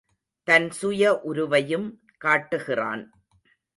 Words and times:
தன் 0.47 0.69
சுய 0.69 1.11
உருவையும் 1.23 1.87
காட்டுகிறான். 2.17 3.03